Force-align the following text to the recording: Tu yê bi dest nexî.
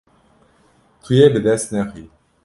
Tu 1.03 1.11
yê 1.17 1.27
bi 1.33 1.39
dest 1.45 1.67
nexî. 1.75 2.05